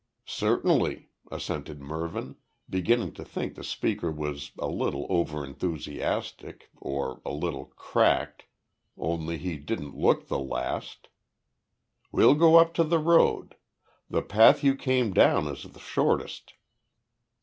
[0.25, 2.35] "Certainly," assented Mervyn,
[2.67, 8.45] beginning to think the speaker was a little over enthusiastic, or a little cracked
[8.97, 11.09] only he didn't look the last.
[12.11, 13.57] "We'll go up to the road.
[14.09, 16.55] The path you came down is the shortest."